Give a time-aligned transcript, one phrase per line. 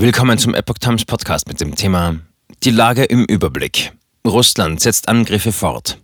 [0.00, 2.20] Willkommen zum Epoch Times Podcast mit dem Thema
[2.62, 3.92] Die Lage im Überblick.
[4.24, 5.98] Russland setzt Angriffe fort.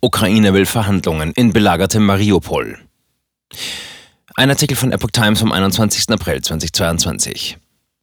[0.00, 2.76] Ukraine will Verhandlungen in belagertem Mariupol.
[4.34, 6.10] Ein Artikel von Epoch Times vom 21.
[6.10, 7.56] April 2022.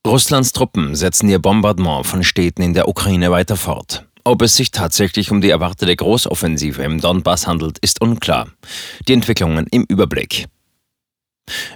[0.07, 4.05] Russlands Truppen setzen ihr Bombardement von Städten in der Ukraine weiter fort.
[4.23, 8.47] Ob es sich tatsächlich um die erwartete Großoffensive im Donbass handelt, ist unklar.
[9.09, 10.47] Die Entwicklungen im Überblick.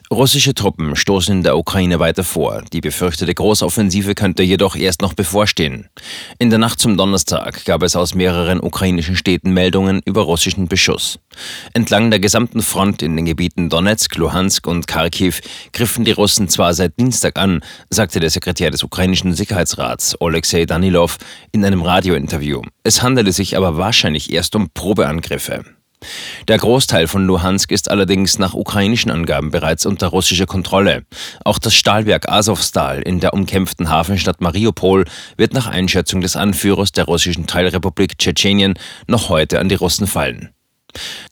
[0.09, 2.63] Russische Truppen stoßen in der Ukraine weiter vor.
[2.71, 5.89] Die befürchtete Großoffensive könnte jedoch erst noch bevorstehen.
[6.39, 11.19] In der Nacht zum Donnerstag gab es aus mehreren ukrainischen Städten Meldungen über russischen Beschuss.
[11.73, 15.41] Entlang der gesamten Front in den Gebieten Donetsk, Luhansk und Kharkiv
[15.73, 21.17] griffen die Russen zwar seit Dienstag an, sagte der Sekretär des ukrainischen Sicherheitsrats Oleksiy Danilov
[21.51, 22.61] in einem Radiointerview.
[22.83, 25.65] Es handele sich aber wahrscheinlich erst um Probeangriffe.
[26.47, 31.03] Der Großteil von Luhansk ist allerdings nach ukrainischen Angaben bereits unter russischer Kontrolle.
[31.43, 35.05] Auch das Stahlwerk Azovstal in der umkämpften Hafenstadt Mariupol
[35.37, 38.75] wird nach Einschätzung des Anführers der russischen Teilrepublik Tschetschenien
[39.07, 40.56] noch heute an die Russen fallen.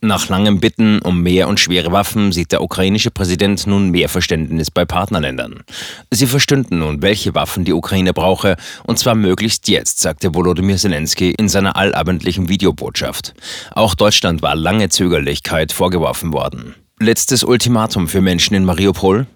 [0.00, 4.70] Nach langem Bitten um mehr und schwere Waffen sieht der ukrainische Präsident nun mehr Verständnis
[4.70, 5.62] bei Partnerländern.
[6.10, 11.30] Sie verstünden nun, welche Waffen die Ukraine brauche, und zwar möglichst jetzt, sagte Volodymyr Zelensky
[11.30, 13.34] in seiner allabendlichen Videobotschaft.
[13.72, 16.74] Auch Deutschland war lange Zögerlichkeit vorgeworfen worden.
[16.98, 19.26] Letztes Ultimatum für Menschen in Mariupol?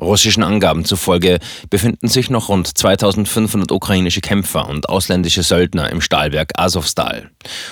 [0.00, 1.38] Russischen Angaben zufolge
[1.70, 7.30] befinden sich noch rund 2500 ukrainische Kämpfer und ausländische Söldner im Stahlwerk Azovstal.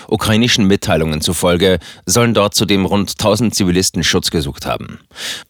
[0.08, 5.00] Ukrainischen Mitteilungen zufolge sollen dort zudem rund 1000 Zivilisten Schutz gesucht haben.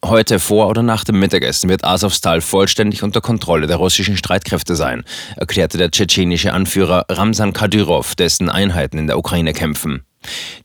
[0.05, 5.05] Heute vor oder nach dem Mittagessen wird Azovstal vollständig unter Kontrolle der russischen Streitkräfte sein,
[5.37, 10.05] erklärte der tschetschenische Anführer Ramsan Kadyrov, dessen Einheiten in der Ukraine kämpfen.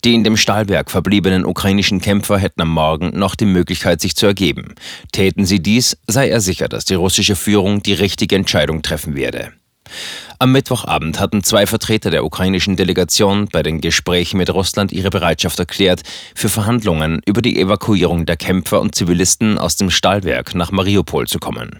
[0.03, 4.25] Die in dem Stahlwerk verbliebenen ukrainischen Kämpfer hätten am Morgen noch die Möglichkeit, sich zu
[4.25, 4.75] ergeben.
[5.11, 9.53] Täten sie dies, sei er sicher, dass die russische Führung die richtige Entscheidung treffen werde.
[10.39, 15.57] Am Mittwochabend hatten zwei Vertreter der ukrainischen Delegation bei den Gesprächen mit Russland ihre Bereitschaft
[15.57, 16.03] erklärt
[16.35, 21.39] für Verhandlungen über die Evakuierung der Kämpfer und Zivilisten aus dem Stahlwerk nach Mariupol zu
[21.39, 21.79] kommen.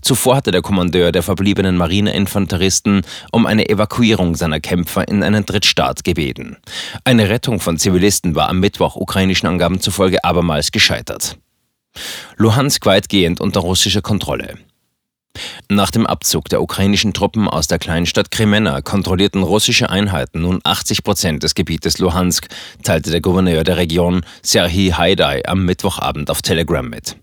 [0.00, 3.02] Zuvor hatte der Kommandeur der verbliebenen Marineinfanteristen
[3.32, 6.56] um eine Evakuierung seiner Kämpfer in einen Drittstaat gebeten.
[7.04, 11.36] Eine Rettung von Zivilisten war am Mittwoch ukrainischen Angaben zufolge abermals gescheitert.
[12.36, 14.56] Luhansk weitgehend unter russischer Kontrolle.
[15.70, 21.04] Nach dem Abzug der ukrainischen Truppen aus der Kleinstadt Kremena kontrollierten russische Einheiten nun 80
[21.04, 22.48] Prozent des Gebietes Luhansk,
[22.82, 27.16] teilte der Gouverneur der Region Serhii Haidai am Mittwochabend auf Telegram mit.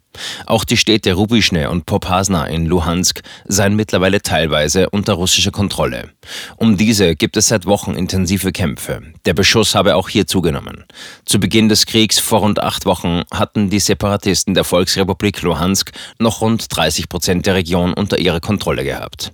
[0.46, 6.12] Auch die Städte Rubischne und Popasna in Luhansk seien mittlerweile teilweise unter russischer Kontrolle.
[6.58, 9.02] Um diese gibt es seit Wochen intensive Kämpfe.
[9.26, 10.86] Der Beschuss habe auch hier zugenommen.
[11.26, 16.42] Zu Beginn des Kriegs vor rund acht Wochen hatten die Separatisten der Volksrepublik Luhansk noch
[16.42, 19.32] rund 30 Prozent der Region unter ihrer Kontrolle gehabt.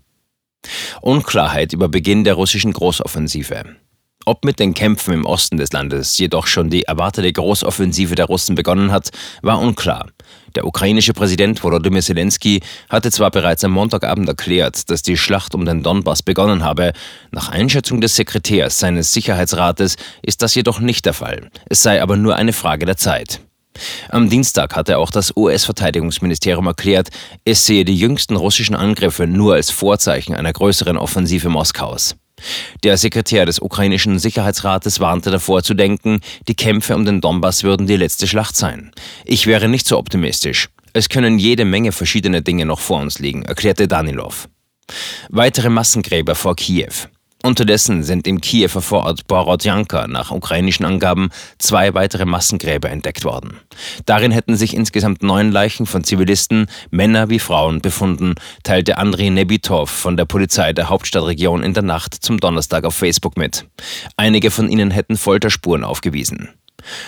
[1.01, 3.63] Unklarheit über Beginn der russischen Großoffensive.
[4.25, 8.55] Ob mit den Kämpfen im Osten des Landes jedoch schon die erwartete Großoffensive der Russen
[8.55, 9.09] begonnen hat,
[9.41, 10.07] war unklar.
[10.55, 15.65] Der ukrainische Präsident Volodymyr Zelensky hatte zwar bereits am Montagabend erklärt, dass die Schlacht um
[15.65, 16.93] den Donbass begonnen habe,
[17.31, 21.49] nach Einschätzung des Sekretärs seines Sicherheitsrates ist das jedoch nicht der Fall.
[21.69, 23.39] Es sei aber nur eine Frage der Zeit.
[24.09, 27.09] Am Dienstag hatte auch das US-Verteidigungsministerium erklärt,
[27.45, 32.15] es sehe die jüngsten russischen Angriffe nur als Vorzeichen einer größeren Offensive Moskaus.
[32.83, 37.87] Der Sekretär des ukrainischen Sicherheitsrates warnte davor zu denken, die Kämpfe um den Donbass würden
[37.87, 38.91] die letzte Schlacht sein.
[39.25, 40.69] Ich wäre nicht so optimistisch.
[40.93, 44.49] Es können jede Menge verschiedene Dinge noch vor uns liegen, erklärte Danilov.
[45.29, 47.07] Weitere Massengräber vor Kiew.
[47.43, 53.59] Unterdessen sind im Kiewer Vorort Borodjanka nach ukrainischen Angaben zwei weitere Massengräber entdeckt worden.
[54.05, 59.89] Darin hätten sich insgesamt neun Leichen von Zivilisten, Männer wie Frauen, befunden, teilte Andrei Nebitov
[59.89, 63.65] von der Polizei der Hauptstadtregion in der Nacht zum Donnerstag auf Facebook mit.
[64.17, 66.49] Einige von ihnen hätten Folterspuren aufgewiesen.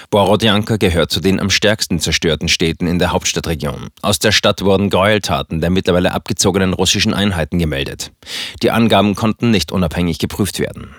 [0.09, 3.89] Borodjanka gehört zu den am stärksten zerstörten Städten in der Hauptstadtregion.
[4.01, 8.11] Aus der Stadt wurden Gräueltaten der mittlerweile abgezogenen russischen Einheiten gemeldet.
[8.61, 10.95] Die Angaben konnten nicht unabhängig geprüft werden.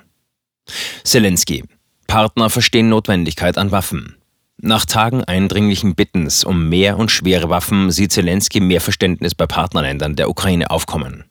[1.05, 1.65] Zelensky.
[2.07, 4.17] Partner verstehen Notwendigkeit an Waffen.
[4.63, 10.17] Nach Tagen eindringlichen Bittens um mehr und schwere Waffen sieht Zelensky mehr Verständnis bei Partnerländern
[10.17, 11.25] der Ukraine aufkommen.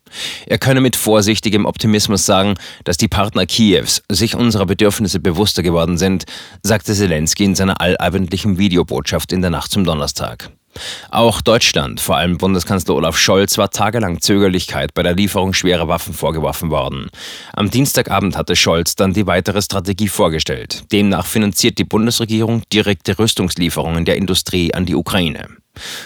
[0.46, 5.98] Er könne mit vorsichtigem Optimismus sagen, dass die Partner Kiews sich unserer Bedürfnisse bewusster geworden
[5.98, 6.26] sind,
[6.62, 10.52] sagte Zelensky in seiner allabendlichen Videobotschaft in der Nacht zum Donnerstag.
[11.12, 16.14] Auch Deutschland, vor allem Bundeskanzler Olaf Scholz, war tagelang Zögerlichkeit bei der Lieferung schwerer Waffen
[16.14, 17.10] vorgeworfen worden.
[17.54, 20.84] Am Dienstagabend hatte Scholz dann die weitere Strategie vorgestellt.
[20.92, 25.48] Demnach finanziert die Bundesregierung direkte Rüstungslieferungen der Industrie an die Ukraine.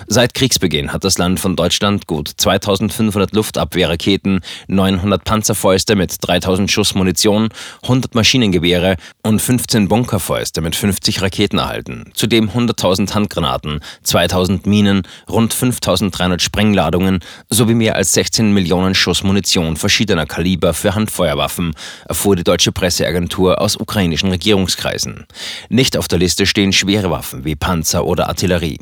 [0.09, 6.95] Seit Kriegsbeginn hat das Land von Deutschland gut 2500 Luftabwehrraketen, 900 Panzerfäuste mit 3000 Schuss
[6.95, 7.49] Munition,
[7.83, 12.11] 100 Maschinengewehre und 15 Bunkerfäuste mit 50 Raketen erhalten.
[12.13, 19.75] Zudem 100.000 Handgranaten, 2000 Minen, rund 5300 Sprengladungen sowie mehr als 16 Millionen Schuss Munition
[19.75, 21.73] verschiedener Kaliber für Handfeuerwaffen,
[22.07, 25.25] erfuhr die deutsche Presseagentur aus ukrainischen Regierungskreisen.
[25.69, 28.79] Nicht auf der Liste stehen schwere Waffen wie Panzer oder Artillerie.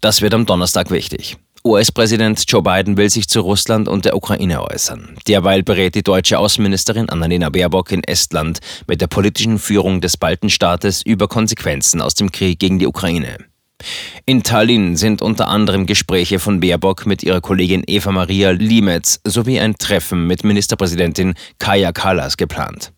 [0.00, 1.36] Das wird am Donnerstag wichtig.
[1.64, 5.16] US-Präsident Joe Biden will sich zu Russland und der Ukraine äußern.
[5.26, 11.02] Derweil berät die deutsche Außenministerin Annalena Baerbock in Estland mit der politischen Führung des Baltenstaates
[11.02, 13.38] über Konsequenzen aus dem Krieg gegen die Ukraine.
[14.24, 19.60] In Tallinn sind unter anderem Gespräche von Baerbock mit ihrer Kollegin Eva Maria Limetz sowie
[19.60, 22.92] ein Treffen mit Ministerpräsidentin Kaya Kallas geplant.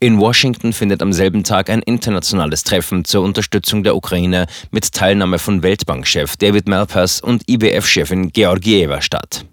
[0.00, 5.38] In Washington findet am selben Tag ein internationales Treffen zur Unterstützung der Ukraine mit Teilnahme
[5.38, 9.44] von Weltbankchef David Malpass und IWF-Chefin Georgieva statt.